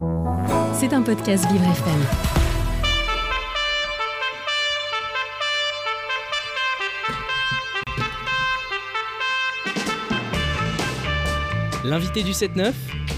C'est 0.00 0.94
un 0.94 1.02
podcast 1.02 1.44
Vivre 1.50 1.64
FM. 1.64 2.00
L'invité 11.84 12.22
du 12.22 12.32
7-9, 12.32 12.72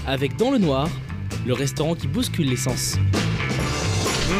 avec 0.05 0.35
Dans 0.35 0.51
le 0.51 0.57
Noir, 0.57 0.89
le 1.45 1.53
restaurant 1.53 1.95
qui 1.95 2.07
bouscule 2.07 2.49
l'essence. 2.49 2.97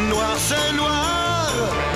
Noir, 0.09 0.35
c'est 0.37 0.75
noir 0.75 1.92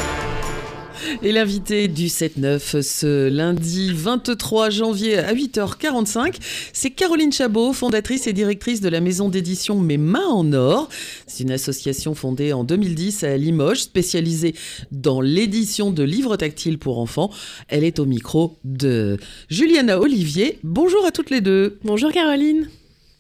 Et 1.24 1.32
l'invité 1.32 1.88
du 1.88 2.08
7-9 2.08 2.82
ce 2.82 3.30
lundi 3.30 3.92
23 3.94 4.70
janvier 4.70 5.18
à 5.18 5.34
8h45, 5.34 6.36
c'est 6.74 6.92
Caroline 6.92 7.32
Chabot, 7.32 7.74
fondatrice 7.74 8.28
et 8.28 8.34
directrice 8.34 8.82
de 8.82 8.90
la 8.90 9.00
maison 9.00 9.30
d'édition 9.30 9.80
Mes 9.80 9.98
Mains 9.98 10.28
en 10.28 10.52
Or. 10.54 10.90
C'est 11.26 11.44
une 11.44 11.52
association 11.52 12.16
fondée 12.16 12.54
en 12.54 12.64
2010 12.64 13.24
à 13.24 13.38
Limoges, 13.38 13.84
spécialisée 13.84 14.56
dans 14.92 15.22
l'édition 15.22 15.92
de 15.92 16.04
livres 16.04 16.36
tactiles 16.36 16.78
pour 16.78 17.00
enfants. 17.00 17.32
Elle 17.68 17.84
est 17.84 18.00
au 18.00 18.06
micro 18.06 18.58
de 18.64 19.18
Juliana 19.50 20.00
Olivier. 20.00 20.60
Bonjour 20.64 21.06
à 21.06 21.12
toutes 21.12 21.30
les 21.30 21.42
deux. 21.42 21.80
Bonjour 21.84 22.12
Caroline. 22.12 22.70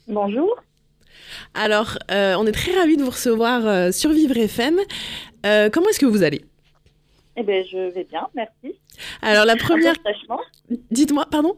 Bonjour. 0.07 0.55
Alors, 1.54 1.98
euh, 2.12 2.35
on 2.38 2.45
est 2.45 2.51
très 2.51 2.77
ravis 2.77 2.98
de 2.98 3.04
vous 3.04 3.12
recevoir 3.12 3.65
euh, 3.65 3.91
sur 3.91 4.12
Vivre 4.12 4.38
FM. 4.38 4.79
Euh, 5.45 5.70
comment 5.71 5.90
est-ce 5.90 5.99
que 5.99 6.05
vous 6.05 6.23
allez? 6.23 6.43
Eh 7.38 7.44
bien, 7.44 7.64
je 7.72 7.91
vais 7.91 8.04
bien, 8.04 8.27
merci. 8.34 8.80
Alors, 9.22 9.46
la 9.46 9.55
première. 9.55 9.94
Dites-moi, 10.90 11.26
pardon? 11.30 11.55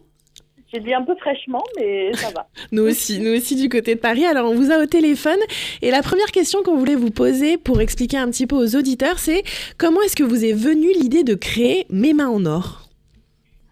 J'ai 0.71 0.81
dit 0.81 0.93
un 0.93 1.01
peu 1.03 1.15
fraîchement, 1.15 1.63
mais 1.77 2.13
ça 2.13 2.31
va. 2.35 2.47
Nous 2.71 2.83
aussi, 2.83 3.19
nous 3.19 3.35
aussi 3.35 3.55
du 3.55 3.69
côté 3.69 3.95
de 3.95 3.99
Paris. 3.99 4.25
Alors, 4.25 4.51
on 4.51 4.53
vous 4.53 4.71
a 4.71 4.77
au 4.77 4.85
téléphone. 4.85 5.39
Et 5.81 5.89
la 5.89 6.03
première 6.03 6.31
question 6.31 6.61
qu'on 6.61 6.75
voulait 6.75 6.95
vous 6.95 7.09
poser 7.09 7.57
pour 7.57 7.81
expliquer 7.81 8.17
un 8.17 8.27
petit 8.27 8.45
peu 8.45 8.55
aux 8.55 8.75
auditeurs, 8.75 9.17
c'est 9.17 9.41
comment 9.79 10.01
est-ce 10.01 10.15
que 10.15 10.23
vous 10.23 10.45
est 10.45 10.53
venue 10.53 10.91
l'idée 10.93 11.23
de 11.23 11.33
créer 11.33 11.87
Mes 11.89 12.13
mains 12.13 12.29
en 12.29 12.45
or? 12.45 12.89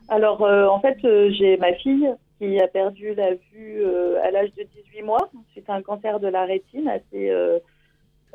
Alors, 0.10 0.42
euh, 0.44 0.66
en 0.68 0.80
fait, 0.80 0.98
euh, 1.04 1.30
j'ai 1.38 1.58
ma 1.58 1.74
fille 1.74 2.10
qui 2.40 2.60
a 2.60 2.68
perdu 2.68 3.14
la 3.16 3.34
vue 3.34 3.82
euh, 3.84 4.24
à 4.24 4.32
l'âge 4.32 4.50
de 4.58 4.64
18 4.64 5.04
mois 5.04 5.30
suite 5.52 5.70
à 5.70 5.74
un 5.74 5.82
cancer 5.82 6.20
de 6.20 6.28
la 6.28 6.46
rétine 6.46 6.88
assez 6.88 7.32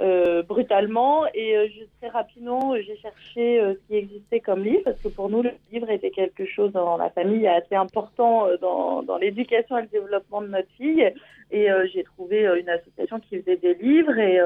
euh, 0.02 0.42
brutalement. 0.42 1.26
Et 1.32 1.56
euh, 1.56 1.68
très 2.00 2.10
rapidement, 2.10 2.74
j'ai 2.76 2.96
cherché 2.96 3.60
euh, 3.60 3.74
ce 3.74 3.86
qui 3.86 3.96
existait 3.96 4.40
comme 4.40 4.64
livre, 4.64 4.82
parce 4.84 5.00
que 5.00 5.08
pour 5.08 5.28
nous, 5.30 5.42
le 5.42 5.52
livre 5.70 5.88
était 5.90 6.10
quelque 6.10 6.44
chose 6.44 6.72
dans 6.72 6.96
la 6.96 7.08
famille 7.10 7.46
assez 7.46 7.76
important 7.76 8.48
euh, 8.48 8.56
dans, 8.58 9.16
l'éducation 9.18 9.78
et 9.78 9.82
le 9.82 9.88
développement 9.88 10.42
de 10.42 10.48
notre 10.48 10.70
fille. 10.76 11.12
Et 11.50 11.68
j'ai 11.92 12.02
trouvé 12.02 12.46
une 12.58 12.68
association 12.70 13.20
qui 13.20 13.38
faisait 13.38 13.58
des 13.58 13.74
livres 13.74 14.18
et 14.18 14.40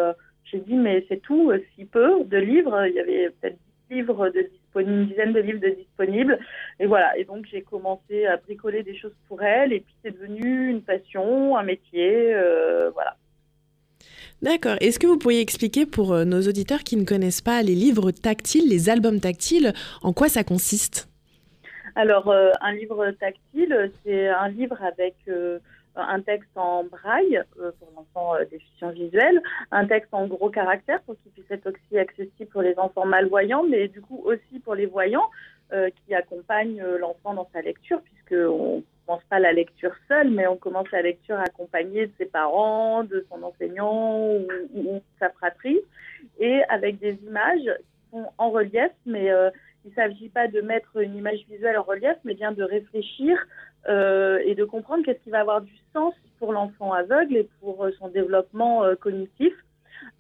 j'ai 0.45 0.59
dit, 0.59 0.75
mais 0.75 1.07
c'est 1.09 1.23
tout, 1.23 1.53
si 1.77 1.85
peu 1.85 2.25
de 2.25 2.37
livres. 2.37 2.85
Il 2.89 2.95
y 2.95 2.99
avait 2.99 3.31
peut-être 3.31 3.57
10 3.89 3.95
livres 3.95 4.29
de 4.31 4.41
disponibles, 4.41 4.93
une 4.93 5.07
dizaine 5.07 5.33
de 5.33 5.41
livres 5.41 5.61
de 5.61 5.69
disponibles. 5.69 6.37
Et 6.81 6.87
voilà. 6.87 7.17
Et 7.17 7.25
donc, 7.25 7.47
j'ai 7.47 7.63
commencé 7.63 8.27
à 8.27 8.39
bricoler 8.39 8.83
des 8.83 8.97
choses 8.97 9.15
pour 9.29 9.41
elle. 9.41 9.73
Et 9.73 9.81
puis, 9.81 9.95
c'est 10.03 10.11
devenu 10.11 10.69
une 10.69 10.83
passion, 10.83 11.57
un 11.57 11.63
métier. 11.63 12.35
voilà. 12.93 13.17
D'accord. 14.43 14.77
Est-ce 14.81 14.99
que 14.99 15.07
vous 15.07 15.17
pourriez 15.17 15.41
expliquer 15.41 15.87
pour 15.87 16.13
euh, 16.13 16.25
nos 16.25 16.43
auditeurs 16.43 16.81
qui 16.81 16.97
ne 16.97 17.05
connaissent 17.05 17.41
pas 17.41 17.63
les 17.63 17.75
livres 17.75 18.11
tactiles, 18.11 18.69
les 18.69 18.91
albums 18.91 19.21
tactiles, 19.21 19.73
en 20.03 20.13
quoi 20.13 20.29
ça 20.29 20.45
consiste? 20.45 21.09
Alors, 21.95 22.29
euh, 22.29 22.51
un 22.61 22.73
livre 22.73 23.11
tactile, 23.13 23.91
c'est 24.05 24.29
un 24.29 24.49
livre 24.49 24.77
avec 24.83 25.15
euh, 25.29 25.59
un 25.97 26.21
texte 26.21 26.51
en 26.55 26.85
braille 26.85 27.41
pour 27.55 27.89
l'enfant 27.97 28.35
déficient 28.51 28.91
visuel, 28.91 29.41
un 29.71 29.87
texte 29.87 30.13
en 30.13 30.27
gros 30.27 30.51
caractères 30.51 31.01
pour 31.03 31.17
qu'il 31.23 31.33
puisse 31.33 31.51
être 31.51 31.71
aussi 31.71 31.99
accessible 31.99 32.51
pour 32.51 32.61
les 32.61 32.79
enfants 32.79 33.07
malvoyants, 33.07 33.63
mais 33.63 33.89
du 33.89 34.03
coup 34.03 34.21
aussi 34.27 34.61
pour 34.61 34.75
les 34.75 34.85
voyants 34.85 35.31
qui 35.71 36.15
accompagnent 36.15 36.81
euh, 36.81 36.99
l'enfant 36.99 37.35
dans 37.35 37.49
sa 37.53 37.61
lecture, 37.61 38.01
puisqu'on 38.03 38.83
commence 39.07 39.25
pas 39.29 39.39
la 39.39 39.53
lecture 39.53 39.95
seule, 40.09 40.31
mais 40.31 40.47
on 40.47 40.57
commence 40.57 40.91
la 40.93 41.03
lecture 41.03 41.39
accompagnée 41.39 42.07
de 42.07 42.13
ses 42.19 42.27
parents, 42.27 43.05
de 43.05 43.27
son 43.31 43.43
enseignant 43.43 44.21
ou, 44.21 44.47
ou 44.75 45.03
sa 45.19 45.31
fratrie, 45.31 45.81
et 46.39 46.63
avec 46.69 46.99
des 46.99 47.19
images 47.27 47.65
qui 47.65 48.11
sont 48.13 48.31
en 48.39 48.51
relief, 48.51 48.93
mais 49.05 49.31
euh, 49.31 49.51
il 49.85 49.91
ne 49.91 49.95
s'agit 49.95 50.29
pas 50.29 50.49
de 50.49 50.61
mettre 50.61 50.97
une 50.97 51.17
image 51.17 51.45
visuelle 51.49 51.79
en 51.79 51.83
relief, 51.83 52.17
mais 52.25 52.35
bien 52.35 52.53
de 52.53 52.65
réfléchir 52.65 53.39
euh, 53.89 54.41
et 54.45 54.57
de 54.57 54.65
comprendre 54.65 55.05
qu'est-ce 55.05 55.23
qui 55.23 55.31
va 55.31 55.41
avoir 55.41 55.61
du 55.61 55.75
sens 55.93 56.15
pour 56.39 56.53
l'enfant 56.53 56.93
aveugle 56.93 57.37
et 57.37 57.49
pour 57.61 57.85
euh, 57.85 57.93
son 57.99 58.09
développement 58.09 58.85
euh, 58.85 58.97
cognitif. 58.97 59.53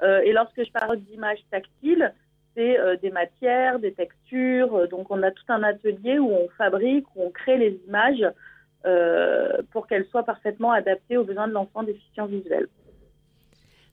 Euh, 0.02 0.20
et 0.20 0.32
lorsque 0.32 0.64
je 0.64 0.70
parle 0.70 0.98
d'images 0.98 1.44
tactiles, 1.50 2.12
c'est 2.56 2.78
euh, 2.78 2.96
des 3.02 3.10
matières, 3.10 3.78
des 3.78 3.92
textures. 3.92 4.74
Euh, 4.74 4.86
donc 4.86 5.10
on 5.10 5.22
a 5.22 5.30
tout 5.30 5.44
un 5.48 5.62
atelier 5.62 6.18
où 6.18 6.30
on 6.30 6.48
fabrique, 6.56 7.04
où 7.14 7.24
on 7.24 7.30
crée 7.30 7.58
les 7.58 7.78
images 7.86 8.24
euh, 8.86 9.62
pour 9.72 9.86
qu'elles 9.86 10.06
soient 10.10 10.22
parfaitement 10.24 10.72
adaptées 10.72 11.16
aux 11.16 11.24
besoins 11.24 11.48
de 11.48 11.52
l'enfant 11.52 11.82
déficient 11.82 12.26
visuel. 12.26 12.66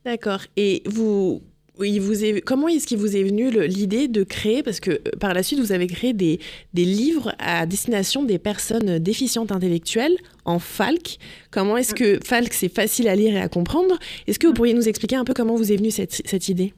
D'accord. 0.05 0.41
Et 0.57 0.83
vous, 0.85 1.41
oui, 1.79 1.97
vous 1.97 2.23
est- 2.23 2.41
comment 2.41 2.67
est-ce 2.67 2.85
qu'il 2.85 2.99
vous 2.99 3.15
est 3.17 3.23
venu 3.23 3.49
l'idée 3.49 4.07
de 4.07 4.23
créer, 4.23 4.61
parce 4.61 4.79
que 4.79 4.91
par 5.17 5.33
la 5.33 5.41
suite, 5.41 5.59
vous 5.59 5.71
avez 5.71 5.87
créé 5.87 6.13
des, 6.13 6.39
des 6.73 6.85
livres 6.85 7.33
à 7.39 7.65
destination 7.65 8.23
des 8.23 8.37
personnes 8.37 8.99
déficientes 8.99 9.51
intellectuelles 9.51 10.15
en 10.45 10.59
FALC. 10.59 11.17
Comment 11.51 11.77
est-ce 11.77 11.95
que 11.95 12.19
FALC, 12.23 12.53
c'est 12.53 12.73
facile 12.73 13.07
à 13.07 13.15
lire 13.15 13.33
et 13.35 13.41
à 13.41 13.47
comprendre 13.49 13.97
Est-ce 14.27 14.37
que 14.39 14.47
vous 14.47 14.53
pourriez 14.53 14.73
nous 14.73 14.87
expliquer 14.87 15.15
un 15.15 15.23
peu 15.25 15.33
comment 15.33 15.55
vous 15.55 15.71
est 15.71 15.77
venue 15.77 15.91
cette, 15.91 16.21
cette 16.25 16.49
idée? 16.49 16.73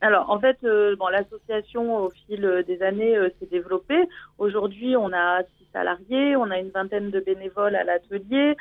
Alors, 0.00 0.30
en 0.30 0.38
fait, 0.38 0.58
euh, 0.64 0.94
bon, 0.96 1.08
l'association, 1.08 1.96
au 2.04 2.10
fil 2.10 2.44
euh, 2.44 2.62
des 2.62 2.82
années, 2.82 3.16
euh, 3.16 3.28
s'est 3.38 3.46
développée. 3.46 4.08
Aujourd'hui, 4.38 4.96
on 4.96 5.12
a 5.12 5.42
six 5.58 5.66
salariés, 5.72 6.36
on 6.36 6.50
a 6.50 6.58
une 6.58 6.70
vingtaine 6.70 7.10
de 7.10 7.20
bénévoles 7.20 7.76
à 7.76 7.84
l'atelier. 7.84 8.56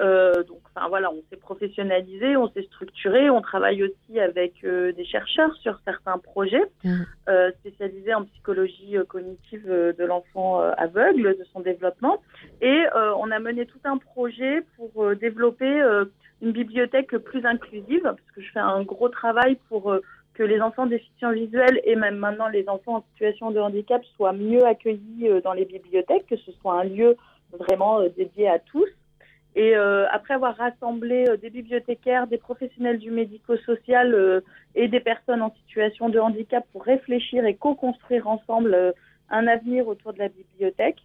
Euh, 0.00 0.42
donc, 0.44 0.58
enfin 0.74 0.88
voilà, 0.88 1.10
on 1.12 1.22
s'est 1.30 1.36
professionnalisé, 1.36 2.36
on 2.36 2.48
s'est 2.50 2.62
structuré. 2.62 3.30
On 3.30 3.40
travaille 3.40 3.84
aussi 3.84 4.18
avec 4.18 4.64
euh, 4.64 4.92
des 4.92 5.04
chercheurs 5.04 5.54
sur 5.56 5.78
certains 5.84 6.18
projets 6.18 6.62
Mhm. 6.84 7.06
euh, 7.28 7.50
spécialisés 7.60 8.14
en 8.14 8.24
psychologie 8.24 8.96
euh, 8.96 9.04
cognitive 9.04 9.66
euh, 9.68 9.92
de 9.92 10.04
l'enfant 10.04 10.60
euh, 10.60 10.72
aveugle, 10.76 11.36
de 11.38 11.44
son 11.52 11.60
développement. 11.60 12.20
Et 12.60 12.84
euh, 12.96 13.12
on 13.16 13.30
a 13.30 13.38
mené 13.38 13.66
tout 13.66 13.80
un 13.84 13.98
projet 13.98 14.62
pour 14.76 15.04
euh, 15.04 15.14
développer 15.14 15.80
euh, 15.82 16.04
une 16.42 16.52
bibliothèque 16.52 17.16
plus 17.18 17.44
inclusive, 17.44 18.02
parce 18.02 18.30
que 18.34 18.40
je 18.40 18.50
fais 18.50 18.60
un 18.60 18.82
gros 18.82 19.08
travail 19.10 19.58
pour 19.68 19.92
euh, 19.92 20.00
que 20.34 20.42
les 20.42 20.60
enfants 20.60 20.86
déficients 20.86 21.32
visuels 21.32 21.80
et 21.84 21.96
même 21.96 22.16
maintenant 22.16 22.48
les 22.48 22.68
enfants 22.68 22.96
en 22.96 23.04
situation 23.12 23.50
de 23.50 23.60
handicap 23.60 24.02
soient 24.16 24.32
mieux 24.32 24.64
accueillis 24.64 25.28
euh, 25.28 25.40
dans 25.40 25.52
les 25.52 25.64
bibliothèques, 25.64 26.26
que 26.26 26.36
ce 26.36 26.52
soit 26.52 26.80
un 26.80 26.84
lieu 26.84 27.16
vraiment 27.52 28.00
euh, 28.00 28.08
dédié 28.16 28.48
à 28.48 28.58
tous. 28.58 28.88
Et 29.56 29.76
euh, 29.76 30.06
après 30.10 30.34
avoir 30.34 30.56
rassemblé 30.56 31.24
des 31.42 31.50
bibliothécaires, 31.50 32.28
des 32.28 32.38
professionnels 32.38 32.98
du 32.98 33.10
médico-social 33.10 34.42
et 34.76 34.86
des 34.86 35.00
personnes 35.00 35.42
en 35.42 35.52
situation 35.64 36.08
de 36.08 36.20
handicap 36.20 36.64
pour 36.72 36.84
réfléchir 36.84 37.44
et 37.44 37.56
co-construire 37.56 38.28
ensemble 38.28 38.94
un 39.28 39.46
avenir 39.48 39.88
autour 39.88 40.12
de 40.12 40.20
la 40.20 40.28
bibliothèque, 40.28 41.02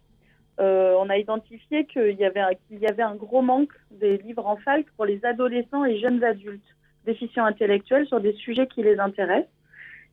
on 0.58 1.10
a 1.10 1.18
identifié 1.18 1.86
qu'il 1.86 2.12
y, 2.12 2.24
avait 2.24 3.02
un- 3.02 3.14
gros 3.16 3.42
manque 3.42 3.72
des 3.90 4.16
livres 4.18 4.46
en 4.46 4.56
FALC 4.56 4.86
pour 4.96 5.06
les 5.06 5.24
adolescents 5.24 5.84
et 5.84 5.98
jeunes 5.98 6.22
adultes 6.22 6.76
déficients 7.06 7.44
intellectuels 7.44 8.06
sur 8.06 8.20
des 8.20 8.32
sujets 8.34 8.66
qui 8.66 8.82
les 8.82 8.98
intéressent. 8.98 9.50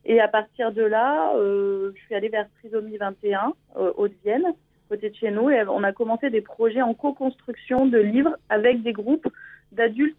Et 0.06 0.20
à 0.20 0.28
partir 0.28 0.72
de 0.72 0.82
là, 0.82 1.34
euh, 1.36 1.92
je 1.96 2.02
suis 2.02 2.16
allée 2.16 2.30
vers 2.30 2.48
Trisomie 2.60 2.98
21, 2.98 3.54
euh, 3.78 3.94
Haute-Vienne, 3.98 4.54
côté 4.90 5.10
de 5.10 5.16
chez 5.16 5.32
nous, 5.32 5.50
et 5.50 5.64
on 5.64 5.84
a 5.84 5.94
commencé 5.94 6.30
des 6.30 6.42
projets 6.42 6.82
en 6.82 6.94
co-construction 6.94 7.86
de 7.86 7.98
livres 7.98 8.38
avec 8.50 8.84
des 8.84 8.94
groupes 8.94 9.28
d'adultes 9.72 10.18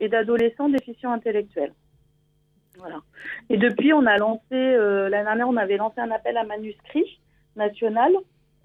et 0.00 0.08
d'adolescents 0.08 0.68
déficients 0.68 1.12
intellectuels. 1.12 1.72
Voilà. 2.78 3.00
Et 3.48 3.56
depuis, 3.56 3.92
on 3.92 4.06
a 4.06 4.16
lancé, 4.18 4.42
euh, 4.52 5.08
l'année 5.08 5.24
dernière, 5.24 5.48
on 5.48 5.56
avait 5.56 5.76
lancé 5.76 6.00
un 6.00 6.10
appel 6.10 6.36
à 6.36 6.44
manuscrits 6.44 7.20
national, 7.56 8.12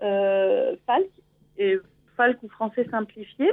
euh, 0.01 0.75
FALC, 0.85 1.09
et 1.57 1.77
FALC 2.17 2.37
ou 2.43 2.49
français 2.49 2.85
simplifié. 2.89 3.51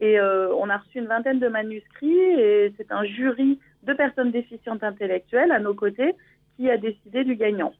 Et 0.00 0.18
euh, 0.18 0.52
on 0.54 0.70
a 0.70 0.78
reçu 0.78 0.98
une 0.98 1.06
vingtaine 1.06 1.38
de 1.38 1.48
manuscrits 1.48 2.08
et 2.10 2.72
c'est 2.76 2.90
un 2.90 3.04
jury 3.04 3.58
de 3.82 3.92
personnes 3.92 4.30
déficientes 4.30 4.82
intellectuelles 4.82 5.52
à 5.52 5.58
nos 5.58 5.74
côtés 5.74 6.14
qui 6.56 6.70
a 6.70 6.78
décidé 6.78 7.24
du 7.24 7.36
gagnant. 7.36 7.74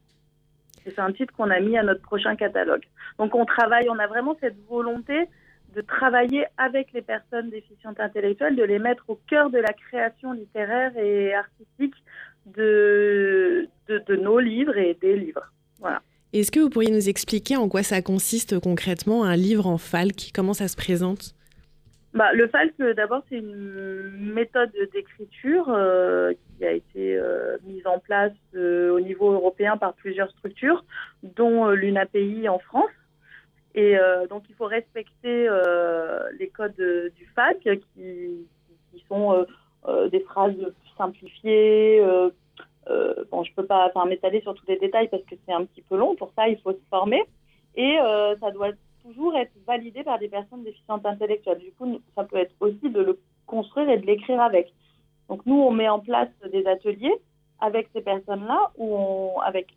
C'est 0.83 0.99
un 0.99 1.11
titre 1.11 1.33
qu'on 1.35 1.49
a 1.49 1.59
mis 1.59 1.77
à 1.77 1.83
notre 1.83 2.01
prochain 2.01 2.35
catalogue. 2.35 2.83
Donc 3.17 3.35
on 3.35 3.45
travaille, 3.45 3.89
on 3.89 3.99
a 3.99 4.07
vraiment 4.07 4.35
cette 4.39 4.57
volonté 4.67 5.27
de 5.75 5.81
travailler 5.81 6.45
avec 6.57 6.91
les 6.93 7.01
personnes 7.01 7.49
déficientes 7.49 7.99
intellectuelles, 7.99 8.55
de 8.55 8.63
les 8.63 8.79
mettre 8.79 9.05
au 9.07 9.19
cœur 9.29 9.49
de 9.49 9.57
la 9.57 9.73
création 9.73 10.33
littéraire 10.33 10.95
et 10.97 11.33
artistique 11.33 11.95
de, 12.45 13.67
de, 13.87 14.15
nos 14.15 14.39
livres 14.39 14.77
et 14.77 14.97
des 15.01 15.15
livres. 15.15 15.51
Voilà. 15.79 16.01
Est-ce 16.33 16.51
que 16.51 16.59
vous 16.59 16.69
pourriez 16.69 16.91
nous 16.91 17.09
expliquer 17.09 17.57
en 17.57 17.69
quoi 17.69 17.83
ça 17.83 18.01
consiste 18.01 18.59
concrètement 18.59 19.23
un 19.23 19.35
livre 19.35 19.67
en 19.67 19.77
FALC 19.77 20.31
Comment 20.33 20.53
ça 20.53 20.67
se 20.67 20.75
présente? 20.75 21.35
Bah, 22.13 22.33
le 22.33 22.47
FALC, 22.49 22.73
euh, 22.81 22.93
d'abord, 22.93 23.23
c'est 23.29 23.37
une 23.37 24.33
méthode 24.33 24.71
d'écriture 24.93 25.69
euh, 25.69 26.33
qui 26.57 26.65
a 26.65 26.71
été 26.73 27.15
euh, 27.15 27.57
mise 27.63 27.87
en 27.87 27.99
place 27.99 28.33
au 28.53 28.99
niveau 28.99 29.31
européen 29.31 29.77
par 29.77 29.93
plusieurs 29.93 30.29
structures, 30.31 30.83
dont 31.23 31.69
l'UNAPI 31.69 32.49
en 32.49 32.59
France. 32.59 32.89
Et 33.73 33.95
donc, 34.29 34.43
il 34.49 34.55
faut 34.55 34.65
respecter 34.65 35.47
les 36.37 36.49
codes 36.49 36.75
du 36.75 37.25
FALC 37.33 37.79
qui, 37.95 38.45
sont 39.07 39.45
des 40.11 40.19
phrases 40.19 40.73
simplifiées. 40.97 42.03
bon, 43.31 43.43
je 43.43 43.53
peux 43.55 43.65
pas 43.65 43.89
m'étaler 44.05 44.41
sur 44.41 44.53
tous 44.55 44.65
les 44.67 44.77
détails 44.77 45.07
parce 45.07 45.23
que 45.23 45.35
c'est 45.45 45.53
un 45.53 45.63
petit 45.63 45.81
peu 45.83 45.95
long. 45.95 46.17
Pour 46.17 46.33
ça, 46.35 46.49
il 46.49 46.59
faut 46.59 46.73
se 46.73 46.85
former. 46.89 47.23
Et 47.75 47.97
ça 48.41 48.51
doit 48.51 48.71
toujours 49.03 49.35
être 49.37 49.53
validé 49.65 50.03
par 50.03 50.19
des 50.19 50.29
personnes 50.29 50.63
déficientes 50.63 51.05
intellectuelles. 51.05 51.59
Du 51.59 51.71
coup, 51.73 51.99
ça 52.15 52.23
peut 52.23 52.37
être 52.37 52.53
aussi 52.59 52.89
de 52.89 53.01
le 53.01 53.19
construire 53.45 53.89
et 53.89 53.97
de 53.97 54.05
l'écrire 54.05 54.41
avec. 54.41 54.73
Donc 55.29 55.45
nous, 55.45 55.55
on 55.55 55.71
met 55.71 55.89
en 55.89 55.99
place 55.99 56.29
des 56.51 56.65
ateliers 56.67 57.15
avec 57.59 57.89
ces 57.93 58.01
personnes-là, 58.01 58.71
où 58.77 59.31
avec 59.43 59.67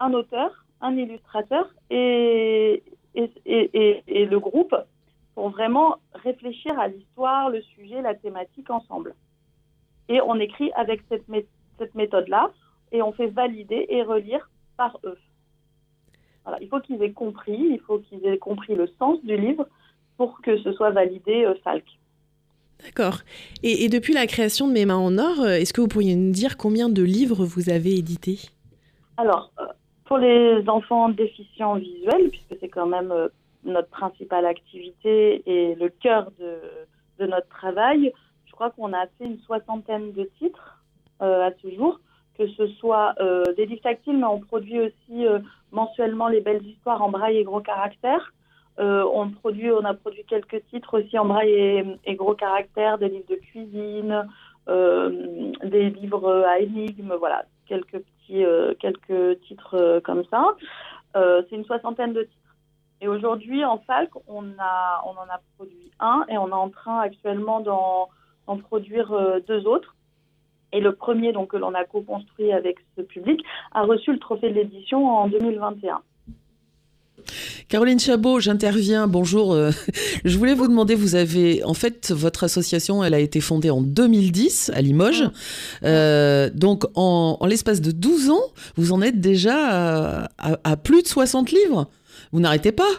un 0.00 0.12
auteur, 0.14 0.64
un 0.80 0.96
illustrateur 0.96 1.72
et, 1.90 2.82
le 3.14 4.38
groupe 4.38 4.74
pour 5.34 5.50
vraiment 5.50 5.96
réfléchir 6.14 6.78
à 6.78 6.88
l'histoire, 6.88 7.50
le 7.50 7.60
sujet, 7.62 8.02
la 8.02 8.14
thématique 8.14 8.70
ensemble. 8.70 9.14
Et 10.08 10.20
on 10.20 10.34
écrit 10.36 10.72
avec 10.72 11.02
cette 11.08 11.94
méthode-là 11.94 12.50
et 12.92 13.02
on 13.02 13.12
fait 13.12 13.28
valider 13.28 13.86
et 13.88 14.02
relire 14.02 14.50
par 14.76 14.98
eux. 15.04 15.18
Voilà, 16.50 16.64
il 16.64 16.68
faut 16.68 16.80
qu'ils 16.80 17.00
aient 17.00 17.12
compris, 17.12 17.56
il 17.56 17.78
faut 17.86 18.00
qu'ils 18.00 18.26
aient 18.26 18.36
compris 18.38 18.74
le 18.74 18.88
sens 18.98 19.22
du 19.22 19.36
livre 19.36 19.68
pour 20.16 20.40
que 20.42 20.58
ce 20.58 20.72
soit 20.72 20.90
validé 20.90 21.44
euh, 21.44 21.54
Falk. 21.62 21.84
D'accord. 22.82 23.18
Et, 23.62 23.84
et 23.84 23.88
depuis 23.88 24.14
la 24.14 24.26
création 24.26 24.66
de 24.66 24.72
Mes 24.72 24.84
mains 24.84 24.96
en 24.96 25.16
or, 25.16 25.42
euh, 25.42 25.50
est-ce 25.50 25.72
que 25.72 25.80
vous 25.80 25.86
pourriez 25.86 26.16
nous 26.16 26.32
dire 26.32 26.56
combien 26.56 26.88
de 26.88 27.04
livres 27.04 27.44
vous 27.44 27.70
avez 27.70 27.94
édités? 27.94 28.40
Alors, 29.16 29.52
euh, 29.60 29.66
pour 30.06 30.18
les 30.18 30.68
enfants 30.68 31.08
déficients 31.10 31.76
visuels, 31.76 32.30
puisque 32.30 32.56
c'est 32.58 32.68
quand 32.68 32.86
même 32.86 33.12
euh, 33.12 33.28
notre 33.62 33.88
principale 33.90 34.46
activité 34.46 35.44
et 35.46 35.76
le 35.76 35.88
cœur 35.88 36.32
de, 36.40 36.58
de 37.20 37.30
notre 37.30 37.48
travail, 37.48 38.12
je 38.46 38.50
crois 38.50 38.70
qu'on 38.70 38.92
a 38.92 39.06
fait 39.18 39.26
une 39.26 39.38
soixantaine 39.40 40.10
de 40.14 40.28
titres 40.40 40.82
euh, 41.22 41.46
à 41.46 41.52
ce 41.62 41.70
jour, 41.76 42.00
que 42.40 42.48
ce 42.48 42.66
soit 42.78 43.14
euh, 43.20 43.44
des 43.54 43.66
livres 43.66 43.82
tactiles, 43.82 44.16
mais 44.16 44.24
on 44.24 44.40
produit 44.40 44.80
aussi 44.80 45.26
euh, 45.26 45.40
mensuellement 45.72 46.28
les 46.28 46.40
belles 46.40 46.64
histoires 46.64 47.02
en 47.02 47.10
braille 47.10 47.36
et 47.36 47.44
gros 47.44 47.60
caractères. 47.60 48.32
Euh, 48.78 49.04
on, 49.12 49.28
produit, 49.28 49.70
on 49.70 49.84
a 49.84 49.92
produit 49.92 50.24
quelques 50.24 50.64
titres 50.70 50.98
aussi 50.98 51.18
en 51.18 51.26
braille 51.26 51.52
et, 51.52 51.84
et 52.06 52.14
gros 52.14 52.34
caractères, 52.34 52.96
des 52.96 53.10
livres 53.10 53.28
de 53.28 53.34
cuisine, 53.36 54.26
des 54.66 55.90
livres 55.90 56.44
à 56.46 56.60
énigmes, 56.60 57.14
voilà, 57.18 57.44
quelques 57.66 57.98
petits, 57.98 58.44
quelques 58.78 59.40
titres 59.40 60.00
comme 60.04 60.22
ça. 60.30 60.54
C'est 61.14 61.56
une 61.56 61.64
soixantaine 61.64 62.12
de 62.12 62.22
titres. 62.22 62.54
Et 63.00 63.08
aujourd'hui, 63.08 63.64
en 63.64 63.78
Falc, 63.78 64.10
on, 64.28 64.44
a, 64.58 65.02
on 65.04 65.10
en 65.10 65.28
a 65.28 65.40
produit 65.56 65.90
un 65.98 66.24
et 66.28 66.38
on 66.38 66.48
est 66.48 66.52
en 66.52 66.70
train 66.70 67.00
actuellement 67.00 67.60
d'en, 67.60 68.08
produire 68.68 69.12
deux 69.48 69.66
autres. 69.66 69.94
Et 70.72 70.80
le 70.80 70.94
premier, 70.94 71.32
donc, 71.32 71.50
que 71.50 71.56
l'on 71.56 71.74
a 71.74 71.84
co-construit 71.84 72.52
avec 72.52 72.76
ce 72.96 73.02
public, 73.02 73.40
a 73.72 73.82
reçu 73.82 74.12
le 74.12 74.18
trophée 74.18 74.50
de 74.50 74.54
l'édition 74.54 75.06
en 75.06 75.26
2021. 75.28 76.00
Caroline 77.68 78.00
Chabot, 78.00 78.40
j'interviens. 78.40 79.06
Bonjour. 79.06 79.52
euh, 79.52 79.70
Je 80.24 80.38
voulais 80.38 80.54
vous 80.54 80.66
demander, 80.68 80.94
vous 80.94 81.14
avez, 81.14 81.62
en 81.64 81.74
fait, 81.74 82.10
votre 82.12 82.44
association, 82.44 83.04
elle 83.04 83.14
a 83.14 83.18
été 83.18 83.40
fondée 83.40 83.70
en 83.70 83.80
2010 83.82 84.70
à 84.74 84.80
Limoges. 84.80 85.24
Euh, 85.84 86.50
donc, 86.52 86.84
en, 86.94 87.36
en 87.40 87.46
l'espace 87.46 87.80
de 87.80 87.92
12 87.92 88.30
ans, 88.30 88.40
vous 88.76 88.92
en 88.92 89.02
êtes 89.02 89.20
déjà 89.20 89.54
à, 89.56 90.24
à- 90.38 90.58
à 90.64 90.76
plus 90.76 91.02
de 91.02 91.06
60 91.08 91.50
livres. 91.52 91.88
Vous 92.32 92.40
n'arrêtez 92.40 92.72
pas. 92.72 92.90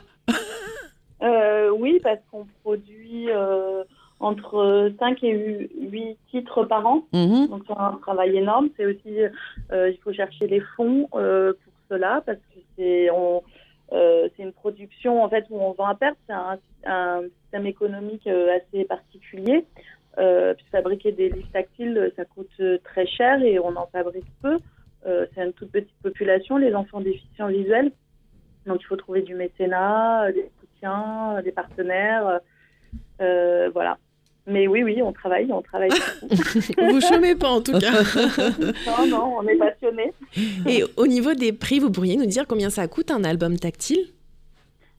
Euh, 1.24 1.70
oui, 1.78 2.00
parce 2.02 2.20
qu'on 2.32 2.46
produit 2.64 3.30
euh, 3.30 3.84
entre 4.22 4.92
5 5.00 5.24
et 5.24 5.70
8 5.80 6.18
titres 6.30 6.64
par 6.64 6.86
an. 6.86 7.04
Mhm. 7.14 7.48
Donc 7.48 7.64
c'est 7.68 7.78
un 7.78 7.98
travail 8.02 8.38
énorme. 8.38 8.70
C'est 8.78 8.86
aussi, 8.86 9.20
euh, 9.72 9.90
il 9.90 9.98
faut 10.04 10.14
chercher 10.14 10.48
les 10.48 10.62
fonds 10.76 11.08
euh, 11.16 11.54
pour 11.54 11.74
cela 11.90 12.22
parce 12.26 12.38
que 12.38 12.60
c'est 12.78 13.10
euh, 13.10 14.30
une 14.40 14.54
production 14.54 15.24
en 15.24 15.30
fait 15.30 15.46
où 15.50 15.60
on 15.60 15.72
vend 15.74 15.88
à 15.88 15.96
perte. 15.96 16.18
C'est 16.28 16.34
un, 16.34 16.58
un 16.86 17.22
système 17.42 17.66
économique 17.66 18.28
euh, 18.28 18.58
assez 18.58 18.86
particulier. 18.86 19.66
Puis 20.18 20.66
fabriquer 20.72 21.14
des 21.14 21.30
livres 21.30 21.52
tactiles, 21.54 22.12
ça 22.16 22.26
coûte 22.26 22.62
très 22.84 23.08
cher 23.08 23.42
et 23.42 23.60
on 23.60 23.76
en 23.76 23.88
fabrique 23.88 24.32
peu. 24.42 24.60
C'est 25.04 25.44
une 25.44 25.54
toute 25.54 25.72
petite 25.72 26.02
population, 26.04 26.58
les 26.58 26.76
enfants 26.76 27.02
déficients 27.02 27.48
visuels. 27.48 27.92
Donc 28.68 28.82
il 28.82 28.86
faut 28.86 28.98
trouver 28.98 29.22
du 29.22 29.34
mécénat, 29.34 30.32
des 30.34 30.52
soutiens, 30.60 31.42
des 31.42 31.54
partenaires. 31.54 32.42
Euh, 33.22 33.70
voilà. 33.74 33.98
Mais 34.48 34.68
oui, 34.68 34.84
oui, 34.84 35.02
on 35.02 35.14
travaille, 35.14 35.52
on 35.52 35.62
travaille. 35.62 35.90
Vous 36.90 37.02
chômez 37.02 37.36
pas 37.36 37.50
en 37.50 37.62
tout 37.62 37.78
cas. 37.78 37.92
Non, 38.88 39.08
non, 39.08 39.38
on 39.40 39.48
est 39.48 39.56
passionnés. 39.56 40.14
Et 40.68 40.84
au 40.98 41.08
niveau 41.08 41.34
des 41.34 41.54
prix, 41.54 41.80
vous 41.80 41.92
pourriez 41.92 42.18
nous 42.18 42.26
dire 42.26 42.48
combien 42.48 42.70
ça 42.70 42.88
coûte 42.88 43.12
un 43.12 43.24
album 43.24 43.58
tactile? 43.58 44.08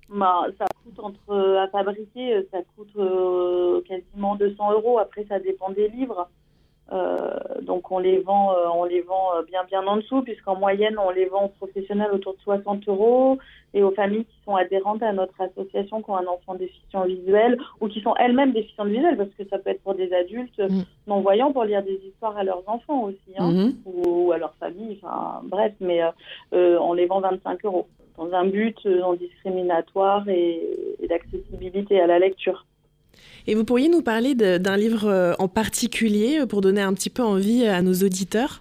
Bah, 0.08 0.46
ça 0.58 0.66
coûte 0.84 0.98
entre 1.00 1.58
à 1.58 1.68
fabriquer, 1.68 2.46
ça 2.52 2.58
coûte 2.76 2.92
euh, 2.98 3.80
quasiment 3.82 4.36
200 4.36 4.72
euros. 4.72 4.98
Après, 4.98 5.24
ça 5.28 5.38
dépend 5.40 5.70
des 5.70 5.88
livres. 5.88 6.28
Euh, 6.92 7.30
donc, 7.62 7.90
on 7.90 7.98
les 7.98 8.18
vend, 8.18 8.52
euh, 8.52 8.66
on 8.74 8.84
les 8.84 9.00
vend 9.00 9.30
euh, 9.36 9.42
bien 9.42 9.64
bien 9.64 9.86
en 9.86 9.96
dessous, 9.96 10.22
puisqu'en 10.22 10.56
moyenne, 10.56 10.98
on 10.98 11.10
les 11.10 11.24
vend 11.26 11.46
aux 11.46 11.48
professionnels 11.48 12.10
autour 12.12 12.34
de 12.34 12.40
60 12.40 12.86
euros 12.88 13.38
et 13.72 13.82
aux 13.82 13.92
familles 13.92 14.26
qui 14.26 14.36
sont 14.44 14.56
adhérentes 14.56 15.02
à 15.02 15.12
notre 15.12 15.40
association, 15.40 16.02
qui 16.02 16.10
ont 16.10 16.16
un 16.16 16.26
enfant 16.26 16.54
déficient 16.54 17.04
visuel 17.04 17.58
ou 17.80 17.88
qui 17.88 18.00
sont 18.02 18.14
elles-mêmes 18.16 18.52
déficientes 18.52 18.88
visuelles, 18.88 19.16
parce 19.16 19.30
que 19.30 19.44
ça 19.48 19.58
peut 19.58 19.70
être 19.70 19.82
pour 19.82 19.94
des 19.94 20.12
adultes 20.12 20.60
Mm. 20.60 20.82
non-voyants 21.06 21.52
pour 21.52 21.64
lire 21.64 21.82
des 21.82 21.98
histoires 22.06 22.36
à 22.36 22.44
leurs 22.44 22.62
enfants 22.66 23.04
aussi. 23.04 23.18
Hein. 23.38 23.50
Mhm. 23.50 23.74
ou 23.86 24.32
à 24.32 24.38
leur 24.38 24.54
famille, 24.54 24.98
enfin 25.02 25.40
bref, 25.44 25.72
mais 25.80 26.00
on 26.52 26.92
les 26.92 27.06
vend 27.06 27.20
25 27.20 27.64
euros 27.64 27.86
dans 28.18 28.30
un 28.32 28.44
but 28.44 28.84
non 28.84 29.14
discriminatoire 29.14 30.28
et, 30.28 30.60
et 31.00 31.08
d'accessibilité 31.08 32.00
à 32.00 32.06
la 32.06 32.18
lecture. 32.18 32.66
Et 33.46 33.54
vous 33.54 33.64
pourriez 33.64 33.88
nous 33.88 34.02
parler 34.02 34.34
d'un 34.34 34.76
livre 34.76 35.08
euh, 35.08 35.34
en 35.38 35.48
particulier 35.48 36.40
euh, 36.40 36.46
pour 36.46 36.60
donner 36.60 36.80
un 36.80 36.94
petit 36.94 37.10
peu 37.10 37.22
envie 37.22 37.66
à 37.66 37.82
nos 37.82 37.94
auditeurs? 37.94 38.60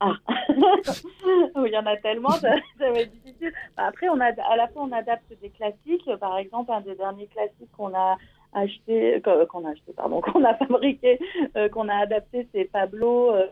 Ah, 0.00 0.14
il 0.48 1.72
y 1.72 1.76
en 1.76 1.84
a 1.84 1.96
tellement, 1.98 2.30
ça, 2.30 2.48
va 2.78 3.00
être 3.00 3.12
difficile. 3.12 3.52
Bah, 3.76 3.84
Après, 3.88 4.08
on 4.08 4.18
a, 4.20 4.32
à 4.50 4.56
la 4.56 4.68
fois 4.68 4.82
on 4.82 4.92
adapte 4.92 5.30
des 5.42 5.50
classiques. 5.50 6.08
Par 6.18 6.38
exemple, 6.38 6.72
un 6.72 6.80
des 6.80 6.94
derniers 6.94 7.26
classiques 7.26 7.70
qu'on 7.76 7.94
a 7.94 8.16
acheté, 8.52 9.22
qu'on 9.50 9.66
a 9.66 9.70
acheté, 9.70 9.92
fabriqué, 10.68 11.18
euh, 11.56 11.68
qu'on 11.68 11.88
a 11.88 11.96
adapté, 11.96 12.48
c'est 12.52 12.64
Pablo 12.64 13.34
euh, 13.34 13.46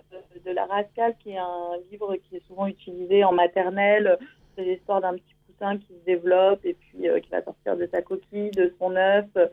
de 0.45 0.51
la 0.51 0.65
Rascal, 0.67 1.15
qui 1.23 1.31
est 1.31 1.39
un 1.39 1.77
livre 1.91 2.17
qui 2.17 2.37
est 2.37 2.47
souvent 2.47 2.67
utilisé 2.67 3.25
en 3.25 3.33
maternelle. 3.33 4.19
C'est 4.57 4.65
l'histoire 4.65 5.01
d'un 5.01 5.15
petit 5.15 5.35
poussin 5.59 5.79
qui 5.79 5.87
se 5.87 6.05
développe 6.05 6.65
et 6.65 6.75
puis 6.75 7.09
euh, 7.09 7.21
qui 7.21 7.31
va 7.31 7.43
sortir 7.43 7.77
de 7.77 7.87
sa 7.93 8.03
coquille, 8.03 8.51
de 8.51 8.75
son 8.79 8.97
œuf 8.97 9.27
euh, 9.37 9.47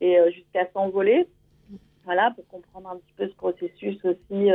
et 0.00 0.18
euh, 0.18 0.30
jusqu'à 0.30 0.66
s'envoler. 0.72 1.26
Voilà, 2.04 2.32
pour 2.34 2.46
comprendre 2.48 2.90
un 2.90 2.96
petit 2.96 3.12
peu 3.16 3.28
ce 3.28 3.34
processus 3.34 3.96
aussi 4.04 4.50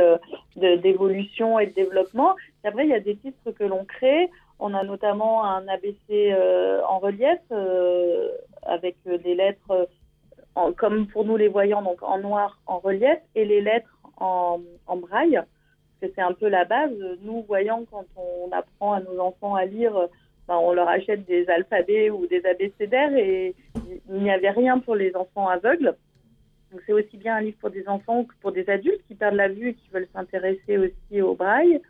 d'évolution 0.54 1.58
et 1.58 1.68
de 1.68 1.72
développement. 1.72 2.36
Et 2.62 2.68
après, 2.68 2.84
il 2.84 2.90
y 2.90 2.94
a 2.94 3.00
des 3.00 3.16
titres 3.16 3.52
que 3.52 3.64
l'on 3.64 3.86
crée. 3.86 4.28
On 4.58 4.74
a 4.74 4.82
notamment 4.82 5.46
un 5.46 5.66
ABC 5.66 6.36
en 6.86 6.98
relief 6.98 7.40
avec 8.64 8.96
des 9.06 9.34
lettres, 9.34 9.88
comme 10.76 11.06
pour 11.06 11.24
nous 11.24 11.38
les 11.38 11.48
voyants, 11.48 11.80
donc 11.80 12.02
en 12.02 12.18
noir 12.18 12.60
en 12.66 12.80
relief, 12.80 13.18
et 13.34 13.46
les 13.46 13.62
lettres 13.62 13.96
en, 14.18 14.60
en 14.86 14.96
braille, 14.98 15.40
parce 15.40 16.12
que 16.12 16.14
c'est 16.14 16.20
un 16.20 16.34
peu 16.34 16.48
la 16.48 16.66
base. 16.66 16.92
Nous, 17.22 17.44
voyants, 17.48 17.86
quand 17.90 18.04
on 18.14 18.52
apprend 18.52 18.92
à 18.92 19.00
nos 19.00 19.18
enfants 19.20 19.54
à 19.54 19.64
lire, 19.64 19.96
on 20.48 20.72
leur 20.72 20.88
achète 20.88 21.26
des 21.26 21.48
alphabets 21.48 22.10
ou 22.10 22.26
des 22.26 22.44
abécédaires, 22.46 23.14
et 23.16 23.54
il 24.08 24.22
n'y 24.22 24.30
avait 24.30 24.50
rien 24.50 24.78
pour 24.78 24.96
les 24.96 25.14
enfants 25.14 25.48
aveugles. 25.48 25.94
Donc 26.70 26.80
c'est 26.86 26.92
aussi 26.92 27.16
bien 27.16 27.36
un 27.36 27.40
livre 27.40 27.56
pour 27.60 27.70
des 27.70 27.88
enfants 27.88 28.24
que 28.24 28.34
pour 28.40 28.52
des 28.52 28.68
adultes 28.68 29.00
qui 29.08 29.14
perdent 29.14 29.36
la 29.36 29.48
vue 29.48 29.70
et 29.70 29.74
qui 29.74 29.88
veulent 29.90 30.08
s'intéresser 30.12 30.78
aussi 30.78 31.22
au 31.22 31.34
braille. 31.34 31.80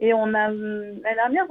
Et 0.00 0.12
on 0.12 0.34
a 0.34 0.50
l'année 0.50 1.14
dernière, 1.14 1.46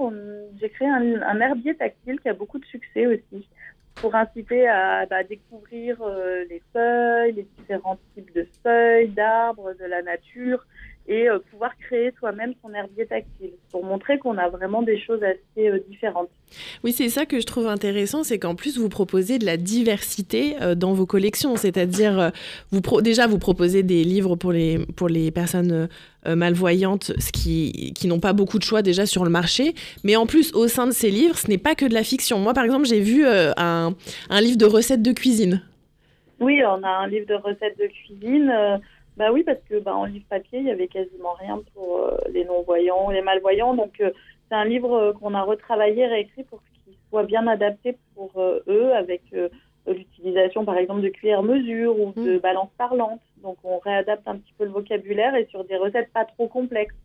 j'ai 0.60 0.70
créé 0.70 0.88
un, 0.88 1.22
un 1.22 1.40
herbier 1.40 1.76
tactile 1.76 2.20
qui 2.20 2.30
a 2.30 2.34
beaucoup 2.34 2.60
de 2.60 2.66
succès 2.66 3.06
aussi 3.08 3.48
pour 3.96 4.16
inciter 4.16 4.68
à 4.68 5.06
bah, 5.06 5.24
découvrir 5.24 6.02
euh, 6.02 6.44
les 6.50 6.62
feuilles, 6.74 7.34
les 7.34 7.48
différents 7.58 7.98
types 8.16 8.34
de 8.34 8.46
feuilles, 8.64 9.10
d'arbres, 9.10 9.74
de 9.74 9.86
la 9.86 10.02
nature. 10.02 10.66
et 11.08 11.30
euh, 11.30 11.40
pouvoir 11.52 11.76
créer 11.78 12.12
soi-même 12.18 12.54
son 12.62 12.74
herbier 12.74 13.06
tactile 13.06 13.54
pour 13.72 13.84
montrer 13.84 14.20
qu'on 14.20 14.38
a 14.38 14.50
vraiment 14.50 14.82
des 14.82 15.00
choses 15.00 15.24
assez 15.24 15.70
euh, 15.70 15.80
différentes. 15.90 16.32
Oui, 16.84 16.92
c'est 16.92 17.10
ça 17.10 17.26
que 17.26 17.40
je 17.40 17.46
trouve 17.46 17.68
intéressant, 17.68 18.24
c'est 18.24 18.40
qu'en 18.40 18.56
plus 18.56 18.78
vous 18.78 18.90
proposez 18.90 19.40
de 19.40 19.46
la 19.46 19.58
diversité 19.58 20.56
euh, 20.62 20.76
dans 20.76 20.94
vos 20.94 21.06
collections, 21.06 21.56
c'est-à-dire 21.56 22.32
vous 22.72 22.82
déjà 23.02 23.28
vous 23.28 23.40
proposez 23.40 23.84
des 23.84 24.04
livres 24.04 24.36
pour 24.36 24.52
les 24.52 24.80
pour 24.96 25.10
les 25.10 25.32
personnes 25.32 25.88
malvoyantes, 26.26 27.12
ce 27.20 27.32
qui 27.32 27.94
qui 27.94 28.08
n'ont 28.08 28.20
pas 28.20 28.34
beaucoup 28.34 28.60
de 28.60 28.64
choix 28.64 28.82
déjà 28.82 29.06
sur 29.06 29.24
le 29.24 29.30
marché, 29.30 29.74
mais 30.04 30.16
en 30.16 30.26
plus 30.26 30.54
au 30.54 30.68
sein 30.68 30.88
de 30.88 30.92
ces 30.92 31.12
livres, 31.12 31.38
ce 31.38 31.48
n'est 31.48 31.58
pas 31.58 31.76
que 31.76 31.86
de 31.86 31.94
la 31.94 32.04
fiction. 32.04 32.40
Moi 32.40 32.54
par 32.54 32.64
exemple, 32.64 32.86
j'ai 32.86 33.02
vu 33.02 33.26
un, 33.26 33.94
un 34.30 34.42
livre 34.42 34.58
de 34.58 34.66
recettes 34.66 35.02
de 35.02 35.12
cuisine. 35.12 35.62
Oui, 36.40 36.62
on 36.66 36.84
a 36.84 36.90
un 36.90 37.08
livre 37.08 37.28
de 37.28 37.36
recettes 37.36 37.78
de 37.78 37.88
cuisine. 37.88 38.80
Bah 39.18 39.32
oui, 39.32 39.44
parce 39.44 39.60
que 39.70 39.80
bah, 39.80 39.96
en 39.96 40.06
livre 40.06 40.26
papier, 40.28 40.60
il 40.60 40.66
y 40.66 40.72
avait 40.72 40.88
quasiment 40.88 41.34
rien 41.40 41.62
pour 41.74 42.00
euh, 42.00 42.18
les 42.32 42.46
non-voyants, 42.46 43.12
les 43.12 43.22
malvoyants. 43.22 43.76
Donc 43.76 43.94
euh, 44.02 44.10
c'est 44.48 44.56
un 44.56 44.66
livre 44.66 44.94
euh, 44.94 45.14
qu'on 45.14 45.34
a 45.34 45.42
retravaillé, 45.42 46.06
réécrit 46.08 46.44
pour 46.44 46.62
qu'il 46.64 46.94
soit 47.10 47.24
bien 47.24 47.48
adapté 47.48 47.98
pour 48.16 48.32
eux, 48.38 48.92
avec 48.94 49.22
l'utilisation 49.88 50.66
par 50.66 50.78
exemple 50.78 51.02
de 51.02 51.10
cuillères 51.10 51.44
mesure 51.44 52.00
ou 52.00 52.14
de 52.14 52.38
mmh. 52.38 52.40
balances 52.40 52.72
parlantes. 52.78 53.22
Donc 53.42 53.58
on 53.64 53.78
réadapte 53.80 54.28
un 54.28 54.38
petit 54.38 54.54
peu 54.58 54.66
le 54.66 54.72
vocabulaire 54.72 55.36
et 55.36 55.46
sur 55.46 55.64
des 55.66 55.78
recettes 55.78 56.12
pas 56.14 56.26
trop 56.26 56.48
complexes. 56.48 56.96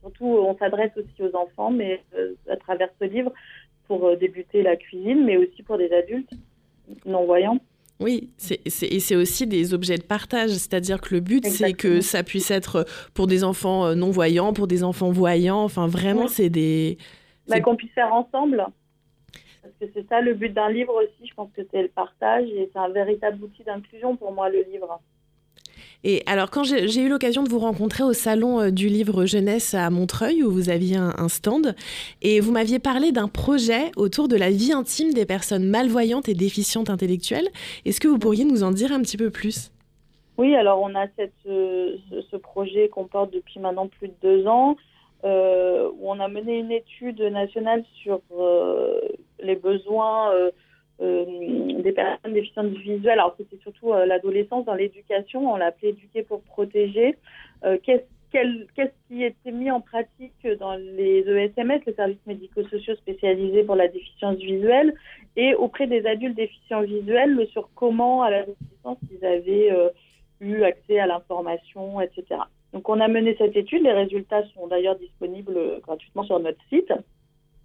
Surtout, 0.00 0.26
on 0.26 0.56
s'adresse 0.58 0.92
aussi 0.96 1.22
aux 1.22 1.34
enfants, 1.34 1.70
mais 1.70 2.02
à 2.50 2.56
travers 2.56 2.90
ce 3.00 3.06
livre, 3.06 3.32
pour 3.86 4.14
débuter 4.18 4.62
la 4.62 4.76
cuisine, 4.76 5.24
mais 5.24 5.38
aussi 5.38 5.62
pour 5.62 5.78
des 5.78 5.90
adultes 5.92 6.32
non-voyants. 7.06 7.58
Oui, 8.00 8.30
et 8.50 8.70
c'est 8.70 9.16
aussi 9.16 9.46
des 9.46 9.72
objets 9.72 9.96
de 9.96 10.02
partage, 10.02 10.50
c'est-à-dire 10.50 11.00
que 11.00 11.14
le 11.14 11.20
but, 11.20 11.46
c'est 11.46 11.74
que 11.74 12.00
ça 12.00 12.24
puisse 12.24 12.50
être 12.50 12.86
pour 13.14 13.28
des 13.28 13.44
enfants 13.44 13.86
euh, 13.86 13.94
non-voyants, 13.94 14.52
pour 14.52 14.66
des 14.66 14.82
enfants 14.82 15.12
voyants, 15.12 15.62
enfin 15.62 15.86
vraiment, 15.86 16.26
c'est 16.26 16.50
des... 16.50 16.98
Bah, 17.46 17.60
qu'on 17.60 17.76
puisse 17.76 17.92
faire 17.92 18.12
ensemble, 18.12 18.66
parce 19.62 19.74
que 19.80 19.86
c'est 19.94 20.08
ça 20.08 20.20
le 20.20 20.34
but 20.34 20.52
d'un 20.52 20.70
livre 20.70 20.94
aussi, 20.94 21.28
je 21.28 21.34
pense 21.34 21.50
que 21.56 21.62
c'est 21.70 21.82
le 21.82 21.88
partage, 21.88 22.48
et 22.48 22.68
c'est 22.72 22.78
un 22.78 22.88
véritable 22.88 23.42
outil 23.44 23.62
d'inclusion 23.62 24.16
pour 24.16 24.32
moi, 24.32 24.48
le 24.48 24.62
livre. 24.70 25.00
Et 26.04 26.22
alors, 26.26 26.50
quand 26.50 26.64
j'ai 26.64 27.00
eu 27.00 27.08
l'occasion 27.08 27.42
de 27.42 27.48
vous 27.48 27.58
rencontrer 27.58 28.04
au 28.04 28.12
salon 28.12 28.60
euh, 28.60 28.70
du 28.70 28.88
livre 28.88 29.24
jeunesse 29.24 29.72
à 29.72 29.88
Montreuil, 29.88 30.42
où 30.42 30.50
vous 30.50 30.68
aviez 30.68 30.96
un, 30.96 31.28
stand, 31.28 31.74
et 32.20 32.40
vous 32.40 32.52
m'aviez 32.52 32.78
parlé 32.78 33.10
d'un 33.10 33.26
projet 33.26 33.90
autour 33.96 34.28
de 34.28 34.36
la 34.36 34.50
vie 34.50 34.72
intime 34.72 35.14
des 35.14 35.24
personnes 35.24 35.64
malvoyantes 35.64 36.28
et 36.28 36.34
déficientes 36.34 36.90
intellectuelles. 36.90 37.48
Est-ce 37.86 38.00
que 38.00 38.08
vous 38.08 38.18
pourriez 38.18 38.44
nous 38.44 38.62
en 38.62 38.70
dire 38.70 38.92
un 38.92 39.00
petit 39.00 39.16
peu 39.16 39.30
plus? 39.30 39.72
Oui, 40.36 40.54
alors 40.54 40.80
on 40.82 40.94
a 40.94 41.06
euh, 41.46 41.96
ce 42.30 42.36
projet 42.36 42.88
qu'on 42.88 43.06
porte 43.06 43.32
depuis 43.32 43.58
maintenant 43.58 43.88
plus 43.88 44.08
de 44.08 44.14
deux 44.22 44.46
ans. 44.46 44.76
Euh, 45.24 45.88
où 45.98 46.10
on 46.10 46.20
a 46.20 46.28
mené 46.28 46.58
une 46.58 46.70
étude 46.70 47.22
nationale 47.22 47.82
sur 48.02 48.20
les 49.40 49.56
besoins 49.56 50.34
euh, 50.34 50.50
des 51.00 51.92
personnes 51.92 52.32
déficientes 52.32 52.68
visuelles. 52.68 53.18
Alors 53.18 53.34
c'était 53.36 53.62
surtout 53.62 53.92
euh, 53.92 54.06
l'adolescence 54.06 54.64
dans 54.64 54.74
l'éducation, 54.74 55.52
on 55.52 55.56
l'appelait 55.56 55.90
éduquer 55.90 56.22
pour 56.22 56.42
protéger. 56.42 57.16
Euh, 57.64 57.78
qu'est-ce 57.82 58.90
qui 59.08 59.22
était 59.22 59.52
mis 59.52 59.70
en 59.70 59.80
pratique 59.80 60.46
dans 60.58 60.74
les 60.74 61.20
ESMS, 61.20 61.80
les 61.86 61.94
services 61.94 62.26
médico-sociaux 62.26 62.96
spécialisés 62.96 63.64
pour 63.64 63.76
la 63.76 63.88
déficience 63.88 64.36
visuelle, 64.36 64.94
et 65.36 65.54
auprès 65.54 65.86
des 65.86 66.04
adultes 66.06 66.36
déficients 66.36 66.82
visuels 66.82 67.46
sur 67.52 67.68
comment 67.74 68.22
à 68.22 68.30
l'adolescence 68.30 68.98
ils 69.12 69.24
avaient 69.24 69.70
eu 70.40 70.62
accès 70.64 70.98
à 70.98 71.06
l'information, 71.06 72.00
etc. 72.00 72.40
Donc 72.72 72.88
on 72.88 72.98
a 73.00 73.06
mené 73.06 73.36
cette 73.38 73.56
étude, 73.56 73.84
les 73.84 73.92
résultats 73.92 74.42
sont 74.48 74.66
d'ailleurs 74.66 74.96
disponibles 74.96 75.80
gratuitement 75.82 76.24
sur 76.24 76.40
notre 76.40 76.60
site. 76.70 76.92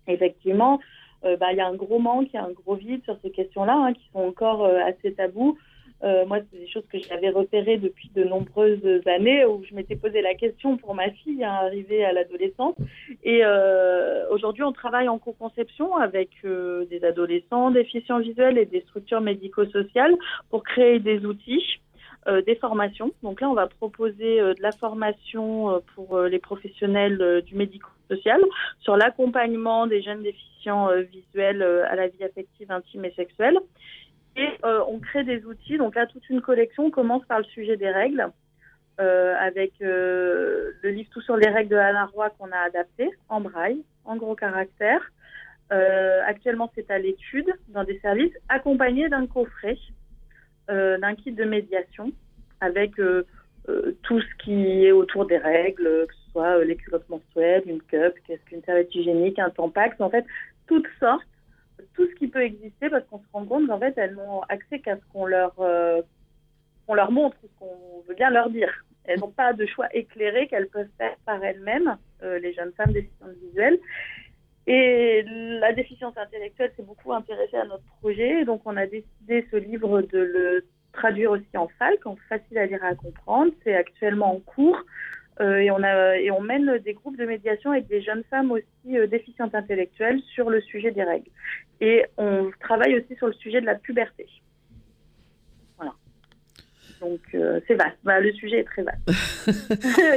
Effectivement, 0.08 0.80
euh, 1.26 1.38
bah, 1.38 1.52
il 1.52 1.58
y 1.58 1.62
a 1.62 1.68
un 1.68 1.76
gros 1.76 2.00
manque, 2.00 2.28
il 2.34 2.36
y 2.36 2.40
a 2.40 2.46
un 2.46 2.52
gros 2.52 2.76
vide 2.76 3.04
sur 3.04 3.18
ces 3.22 3.32
questions-là 3.32 3.76
hein, 3.76 3.94
qui 3.94 4.10
sont 4.14 4.20
encore 4.20 4.66
euh, 4.66 4.80
assez 4.80 5.14
tabous. 5.14 5.58
Euh, 6.04 6.26
moi, 6.26 6.40
c'est 6.52 6.60
des 6.60 6.68
choses 6.68 6.86
que 6.92 6.98
j'avais 6.98 7.30
repérées 7.30 7.78
depuis 7.78 8.10
de 8.16 8.24
nombreuses 8.24 9.02
années 9.06 9.46
où 9.46 9.64
je 9.70 9.76
m'étais 9.76 9.96
posé 9.96 10.22
la 10.22 10.34
question 10.34 10.78
pour 10.78 10.96
ma 10.96 11.10
fille 11.12 11.44
hein, 11.44 11.58
arrivée 11.62 12.06
à 12.06 12.14
l'adolescence. 12.14 12.76
Et 13.24 13.42
euh, 13.44 14.24
aujourd'hui, 14.32 14.64
on 14.64 14.72
travaille 14.72 15.10
en 15.10 15.18
co-conception 15.18 15.98
avec 15.98 16.30
euh, 16.46 16.86
des 16.86 17.04
adolescents 17.04 17.72
déficients 17.72 18.20
visuels 18.20 18.58
et 18.58 18.66
des 18.66 18.82
structures 18.82 19.22
médico-sociales 19.22 20.16
pour 20.50 20.64
créer 20.64 21.00
des 21.00 21.26
outils 21.26 21.82
des 22.28 22.56
formations. 22.56 23.12
Donc 23.24 23.42
là, 23.42 23.50
on 23.50 23.54
va 23.54 23.68
proposer 23.68 24.40
euh, 24.40 24.54
de 24.54 24.62
la 24.62 24.72
formation 24.72 25.72
euh, 25.72 25.80
pour 25.96 26.20
les 26.22 26.40
professionnels 26.40 27.42
du 27.46 27.56
médico-social 27.56 28.42
sur 28.80 28.98
l'accompagnement 28.98 29.88
des 29.88 30.02
jeunes 30.02 30.24
déficients 30.24 30.90
visuels 31.12 31.62
à 31.62 31.96
la 31.96 32.08
vie 32.08 32.24
affective, 32.24 32.72
intime 32.72 33.06
et 33.06 33.12
sexuelle. 33.12 33.58
Et 34.36 34.48
on 34.64 35.00
crée 35.00 35.24
des 35.24 35.46
outils. 35.46 35.78
Donc 35.78 35.96
là, 35.96 36.06
toute 36.08 36.28
une 36.30 36.42
collection. 36.42 36.86
On 36.86 36.92
commence 36.92 37.26
par 37.26 37.40
le 37.40 37.46
sujet 37.46 37.78
des 37.78 37.90
règles. 37.90 38.28
avec 38.98 39.74
le 39.80 40.74
livre 40.84 41.10
Tout 41.12 41.22
sur 41.22 41.38
les 41.38 41.50
règles 41.50 41.70
de 41.70 41.76
Anna 41.76 42.06
Roy 42.06 42.30
qu'on 42.32 42.52
a 42.52 42.58
adapté 42.58 43.10
en 43.28 43.42
braille, 43.42 43.84
en 44.06 44.16
gros 44.16 44.36
caractère. 44.36 45.02
actuellement, 45.70 46.72
c'est 46.76 46.90
à 46.90 46.98
l'étude 46.98 47.52
dans 47.70 47.84
des 47.84 48.00
services, 48.00 48.34
accompagné 48.50 49.08
d'un 49.10 49.28
coffret 49.28 49.78
euh, 49.78 49.99
d'un 50.70 51.16
kit 51.16 51.32
de 51.32 51.44
médiation 51.44 52.12
avec 52.62 53.00
euh, 53.00 53.26
euh, 53.68 53.98
tout 54.04 54.22
ce 54.22 54.44
qui 54.44 54.86
est 54.86 54.92
autour 54.92 55.26
des 55.26 55.38
règles, 55.38 56.08
que 56.08 56.14
ce 56.14 56.32
soit 56.32 56.64
les 56.64 56.76
culottes 56.76 57.08
menstruelles, 57.10 57.64
une 57.66 57.82
cup, 57.82 58.14
qu'est-ce 58.26 58.44
qu'une 58.46 58.64
serviette 58.64 58.94
hygiénique, 58.94 59.40
un 59.40 59.50
tampax, 59.50 60.00
en 60.00 60.10
fait, 60.10 60.26
toutes 60.68 60.88
sortes, 61.00 61.28
tout 61.96 62.06
ce 62.08 62.16
qui 62.16 62.28
peut 62.28 62.44
exister 62.44 62.90
parce 62.90 63.06
qu'on 63.06 63.20
se 63.20 63.26
rend 63.34 63.46
compte 63.46 63.68
qu'en 63.68 63.80
fait, 63.80 63.94
elles 63.98 64.16
n'ont 64.16 64.42
accès 64.50 64.80
qu'à 64.80 64.96
ce 64.96 65.02
qu'on 65.12 65.26
leur, 65.26 65.54
leur 65.60 67.12
montre, 67.12 67.38
ce 67.42 67.60
qu'on 67.60 68.02
veut 68.08 68.16
bien 68.16 68.30
leur 68.30 68.50
dire. 68.50 68.72
Elles 69.06 69.20
n'ont 69.20 69.32
pas 69.32 69.54
de 69.54 69.66
choix 69.66 69.88
éclairé 69.94 70.48
qu'elles 70.48 70.68
peuvent 70.68 70.90
faire 70.98 71.16
par 71.26 71.44
elles-mêmes, 71.44 71.98
les 72.22 72.54
jeunes 72.54 72.74
femmes 72.74 72.92
déficientes 72.92 73.36
visuelles. 73.42 73.80
Et 74.72 75.24
la 75.26 75.74
déficience 75.74 76.16
intellectuelle 76.16 76.72
s'est 76.78 76.84
beaucoup 76.84 77.12
intéressée 77.12 77.58
à 77.58 77.66
notre 77.66 77.84
projet. 78.02 78.46
Donc, 78.46 78.62
on 78.66 78.78
a 78.78 78.86
décidé 78.86 79.44
ce 79.50 79.58
livre 79.58 80.04
de 80.04 80.20
le 80.20 80.66
traduire 80.94 81.32
aussi 81.32 81.58
en 81.58 81.68
FALC, 81.80 82.06
en 82.06 82.16
facile 82.30 82.60
à 82.60 82.68
lire 82.68 82.84
et 82.84 82.88
à 82.88 82.94
comprendre. 82.94 83.52
C'est 83.64 83.74
actuellement 83.74 84.36
en 84.36 84.40
cours. 84.40 84.80
Euh, 85.42 85.58
et, 85.58 85.72
on 85.72 85.82
a, 85.82 86.18
et 86.18 86.30
on 86.30 86.42
mène 86.42 86.78
des 86.86 86.94
groupes 86.94 87.18
de 87.18 87.26
médiation 87.26 87.72
avec 87.72 87.88
des 87.88 88.02
jeunes 88.04 88.24
femmes 88.30 88.52
aussi 88.52 88.66
euh, 88.94 89.08
déficientes 89.08 89.56
intellectuelles 89.56 90.22
sur 90.36 90.52
le 90.52 90.62
sujet 90.62 90.92
des 90.92 91.04
règles. 91.04 91.32
Et 91.82 92.06
on 92.18 92.52
travaille 92.60 92.96
aussi 92.96 93.16
sur 93.16 93.26
le 93.26 93.34
sujet 93.34 93.62
de 93.62 93.66
la 93.66 93.76
puberté. 93.76 94.28
Donc 97.10 97.22
euh, 97.34 97.60
c'est 97.68 97.74
vaste. 97.74 97.98
Bah, 98.04 98.20
le 98.20 98.32
sujet 98.34 98.60
est 98.60 98.64
très 98.64 98.84
vaste. 98.84 99.00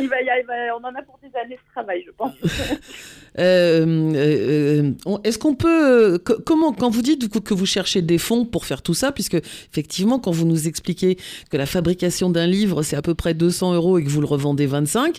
il 0.00 0.08
va, 0.08 0.20
il 0.20 0.46
va, 0.46 0.76
on 0.78 0.84
en 0.84 0.94
a 0.94 1.02
pour 1.02 1.18
des 1.22 1.30
années 1.38 1.56
de 1.56 1.72
travail, 1.72 2.04
je 2.06 2.10
pense. 2.12 2.34
Euh, 3.38 4.12
euh, 4.14 4.92
est-ce 5.24 5.38
qu'on 5.38 5.54
peut, 5.54 6.18
comment, 6.44 6.74
quand 6.74 6.90
vous 6.90 7.00
dites 7.00 7.30
que 7.40 7.54
vous 7.54 7.64
cherchez 7.64 8.02
des 8.02 8.18
fonds 8.18 8.44
pour 8.44 8.66
faire 8.66 8.82
tout 8.82 8.92
ça, 8.92 9.10
puisque 9.10 9.36
effectivement, 9.70 10.18
quand 10.18 10.32
vous 10.32 10.44
nous 10.44 10.68
expliquez 10.68 11.16
que 11.50 11.56
la 11.56 11.64
fabrication 11.64 12.28
d'un 12.28 12.46
livre 12.46 12.82
c'est 12.82 12.94
à 12.94 13.00
peu 13.00 13.14
près 13.14 13.32
200 13.32 13.72
euros 13.72 13.96
et 13.96 14.04
que 14.04 14.10
vous 14.10 14.20
le 14.20 14.26
revendez 14.26 14.66
25, 14.66 15.16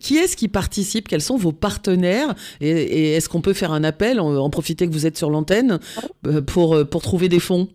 qui 0.00 0.16
est-ce 0.16 0.38
qui 0.38 0.48
participe? 0.48 1.06
Quels 1.06 1.20
sont 1.20 1.36
vos 1.36 1.52
partenaires? 1.52 2.34
Et, 2.62 3.12
est-ce 3.12 3.28
qu'on 3.28 3.42
peut 3.42 3.52
faire 3.52 3.72
un 3.72 3.84
appel, 3.84 4.18
en, 4.18 4.34
en, 4.34 4.48
profiter 4.48 4.86
que 4.86 4.92
vous 4.92 5.04
êtes 5.04 5.18
sur 5.18 5.28
l'antenne, 5.28 5.78
pour 6.46 6.88
pour 6.88 7.02
trouver 7.02 7.28
des 7.28 7.40
fonds? 7.40 7.68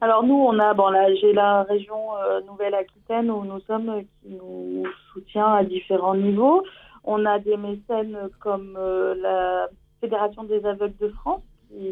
Alors 0.00 0.24
nous, 0.24 0.34
on 0.34 0.58
a, 0.58 0.74
bon 0.74 0.88
là, 0.88 1.14
j'ai 1.14 1.32
la 1.32 1.62
région 1.62 2.16
euh, 2.16 2.40
Nouvelle-Aquitaine 2.42 3.30
où 3.30 3.44
nous 3.44 3.60
sommes, 3.60 4.02
qui 4.22 4.30
nous 4.30 4.84
soutient 5.12 5.52
à 5.52 5.64
différents 5.64 6.16
niveaux. 6.16 6.64
On 7.04 7.24
a 7.24 7.38
des 7.38 7.56
mécènes 7.56 8.18
comme 8.40 8.76
euh, 8.76 9.14
la 9.14 9.68
Fédération 10.00 10.44
des 10.44 10.64
aveugles 10.66 10.96
de 11.00 11.08
France, 11.08 11.42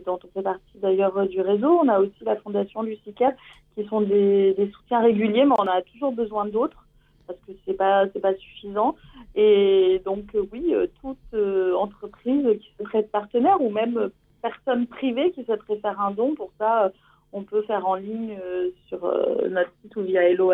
dont 0.04 0.18
on 0.24 0.28
fait 0.34 0.42
partie 0.42 0.78
d'ailleurs 0.78 1.16
euh, 1.16 1.26
du 1.26 1.40
réseau. 1.40 1.78
On 1.82 1.88
a 1.88 2.00
aussi 2.00 2.24
la 2.24 2.36
Fondation 2.36 2.82
Lucicat, 2.82 3.34
qui 3.76 3.84
sont 3.86 4.00
des, 4.00 4.70
soutiens 4.74 5.00
réguliers, 5.00 5.44
mais 5.44 5.54
on 5.58 5.68
a 5.68 5.82
toujours 5.82 6.12
besoin 6.12 6.46
d'autres 6.46 6.84
parce 7.26 7.38
que 7.46 7.52
c'est 7.64 7.74
pas 7.74 8.04
c'est 8.12 8.20
pas 8.20 8.34
suffisant. 8.34 8.96
Et 9.34 10.02
donc 10.04 10.24
oui, 10.52 10.74
toute 11.00 11.40
entreprise 11.74 12.46
qui 12.60 12.70
souhaiterait 12.76 12.98
être 12.98 13.10
partenaire 13.10 13.60
ou 13.62 13.70
même 13.70 14.10
personne 14.42 14.86
privée 14.86 15.30
qui 15.30 15.42
souhaiterait 15.44 15.78
faire 15.78 15.98
un 16.00 16.10
don 16.10 16.34
pour 16.34 16.50
ça 16.58 16.92
on 17.34 17.42
peut 17.42 17.62
faire 17.62 17.86
en 17.86 17.96
ligne 17.96 18.38
euh, 18.42 18.70
sur 18.88 19.04
euh, 19.04 19.48
notre 19.50 19.70
site 19.82 19.94
ou 19.96 20.02
via 20.02 20.22
Hello 20.22 20.52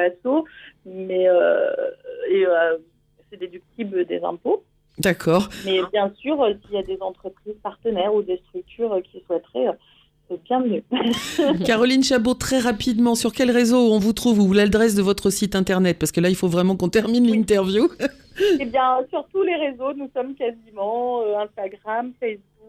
mais 0.87 1.29
euh, 1.29 1.71
et 2.31 2.45
c'est 3.31 3.39
déductible 3.39 4.07
des 4.07 4.21
impôts. 4.25 4.65
D'accord. 4.99 5.49
Mais 5.65 5.81
bien 5.93 6.13
sûr, 6.19 6.45
s'il 6.63 6.75
y 6.75 6.79
a 6.79 6.83
des 6.83 7.01
entreprises 7.01 7.55
partenaires 7.63 8.13
ou 8.13 8.23
des 8.23 8.39
structures 8.49 9.01
qui 9.05 9.23
souhaiteraient, 9.27 9.77
c'est 10.29 10.43
bien 10.45 10.61
mieux. 10.61 10.83
Caroline 11.65 12.03
Chabot, 12.03 12.35
très 12.35 12.59
rapidement, 12.59 13.15
sur 13.15 13.33
quel 13.33 13.51
réseau 13.51 13.79
on 13.93 13.99
vous 13.99 14.13
trouve 14.13 14.41
ou 14.41 14.53
l'adresse 14.53 14.95
de 14.95 15.03
votre 15.03 15.31
site 15.31 15.55
internet? 15.55 15.99
Parce 15.99 16.13
que 16.13 16.21
là, 16.21 16.29
il 16.29 16.35
faut 16.35 16.49
vraiment 16.49 16.77
qu'on 16.77 16.89
termine 16.89 17.31
l'interview. 17.31 17.89
Eh 18.59 18.65
bien, 18.65 18.99
sur 19.11 19.27
tous 19.33 19.43
les 19.43 19.55
réseaux, 19.55 19.93
nous 19.93 20.11
sommes 20.15 20.35
quasiment 20.35 21.23
Instagram, 21.39 22.13
Facebook, 22.19 22.60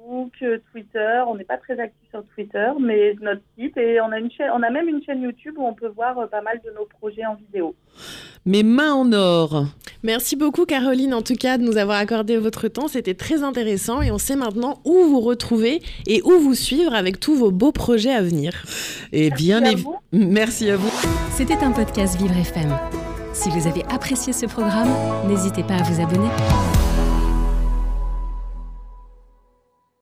euh, 0.42 0.58
Twitter. 0.72 1.24
On 1.28 1.36
n'est 1.36 1.44
pas 1.44 1.58
très 1.58 1.80
actifs 1.80 2.10
sur 2.10 2.24
Twitter, 2.36 2.72
mais 2.80 3.16
notre 3.22 3.42
site 3.58 3.78
et 3.78 4.00
on 4.02 4.12
a 4.12 4.20
une 4.20 4.32
chaîne, 4.32 4.50
on 4.54 4.64
a 4.64 4.70
même 4.70 4.88
une 4.88 5.04
chaîne 5.04 5.22
YouTube 5.22 5.56
où 5.58 5.66
on 5.66 5.74
peut 5.74 5.88
voir 5.88 6.18
euh, 6.20 6.28
pas 6.28 6.42
mal 6.42 6.60
de 6.66 6.72
nos 6.72 6.86
projets 6.86 7.26
en 7.26 7.36
vidéo. 7.36 7.76
Mes 8.46 8.64
mains 8.64 8.94
en 8.94 9.12
or. 9.14 9.66
Merci 10.04 10.36
beaucoup 10.36 10.66
Caroline 10.66 11.14
en 11.14 11.22
tout 11.22 11.36
cas 11.36 11.58
de 11.58 11.64
nous 11.64 11.78
avoir 11.78 12.00
accordé 12.00 12.38
votre 12.38 12.68
temps, 12.68 12.88
c'était 12.88 13.14
très 13.14 13.44
intéressant 13.44 14.02
et 14.02 14.12
on 14.12 14.18
sait 14.18 14.36
maintenant 14.36 14.80
où 14.84 14.94
vous 15.06 15.20
retrouver 15.20 15.82
et 16.08 16.22
où 16.24 16.32
vous 16.40 16.56
suivre 16.56 16.96
avec 16.96 17.20
tous 17.20 17.36
vos 17.36 17.52
beaux 17.52 17.72
projets 17.72 18.12
à 18.12 18.22
venir. 18.22 18.64
Et 19.12 19.30
bien 19.30 19.64
à 19.64 19.76
vous. 19.76 19.96
Merci 20.12 20.72
à 20.72 20.78
vous. 20.78 20.92
C'était 21.32 21.64
un 21.64 21.72
podcast 21.72 22.20
Vivre 22.20 22.36
FM. 22.36 22.76
Si 23.34 23.50
vous 23.50 23.68
avez 23.68 23.84
apprécié 23.90 24.34
ce 24.34 24.46
programme, 24.46 24.90
n'hésitez 25.28 25.64
pas 25.64 25.76
à 25.76 25.84
vous 25.84 26.02
abonner. 26.02 26.81